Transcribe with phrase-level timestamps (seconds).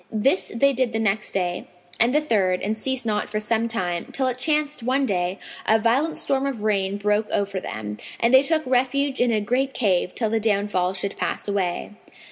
[0.11, 1.67] This they did on the next day
[1.99, 5.77] and the third and ceased not for some time, till it chanced one day, a
[5.77, 10.15] violent storm of rain broke over them, and they took refuge in a great cave
[10.15, 11.91] till the downfall should pass away.